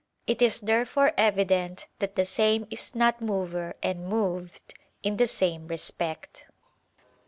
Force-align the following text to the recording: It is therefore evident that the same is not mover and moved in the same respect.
It 0.25 0.41
is 0.41 0.61
therefore 0.61 1.13
evident 1.15 1.85
that 1.99 2.15
the 2.15 2.25
same 2.25 2.65
is 2.71 2.95
not 2.95 3.21
mover 3.21 3.75
and 3.83 4.07
moved 4.09 4.73
in 5.03 5.17
the 5.17 5.27
same 5.27 5.67
respect. 5.67 6.47